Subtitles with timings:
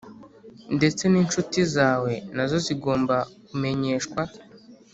[0.75, 3.15] Ndetse ninshuti zawe nazo zigomba
[3.47, 4.21] kumenyeshwa